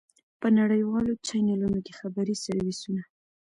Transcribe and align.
په 0.41 0.47
نړیوالو 0.59 1.13
چېنلونو 1.27 1.79
کې 1.85 1.93
خبري 1.99 2.35
سرویسونه. 2.45 3.03